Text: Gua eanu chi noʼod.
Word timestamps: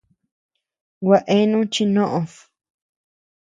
Gua 1.03 1.19
eanu 1.35 1.59
chi 1.73 1.83
noʼod. 1.95 2.31